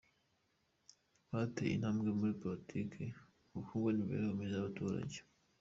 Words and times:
Rwateye 1.25 1.71
intambwe 1.75 2.09
muri 2.17 2.33
politiki, 2.41 3.03
ubukungu 3.51 3.81
n’imibereho 3.89 4.31
myiza 4.37 4.55
y’abaturage. 4.57 5.17